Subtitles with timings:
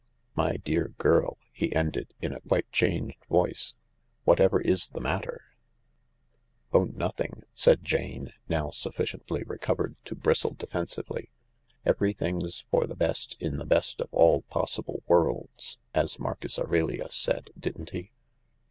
[0.33, 3.75] My dear girl," he ended, in a quite changed voice,"
[4.25, 5.43] whatever is the matter?"
[6.73, 11.29] "Oh, nothing," said Jane, now sufficiently recovered to bristle defensively."
[11.85, 17.51] Everything's for the best in the best of all possible worlds, as Marcus Aurelius said,
[17.55, 18.09] didn't he